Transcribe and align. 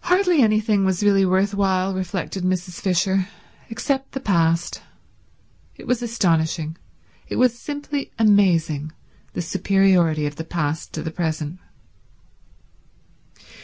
Hardly 0.00 0.42
anything 0.42 0.84
was 0.84 1.02
really 1.02 1.24
worth 1.24 1.54
while, 1.54 1.94
reflected 1.94 2.44
Mrs. 2.44 2.82
Fisher, 2.82 3.28
except 3.70 4.12
the 4.12 4.20
past. 4.20 4.82
It 5.76 5.86
was 5.86 6.02
astonishing, 6.02 6.76
it 7.28 7.36
was 7.36 7.58
simply 7.58 8.10
amazing, 8.18 8.92
the 9.32 9.40
superiority 9.40 10.26
of 10.26 10.36
the 10.36 10.44
past 10.44 10.92
to 10.92 11.02
the 11.02 11.10
present. 11.10 11.60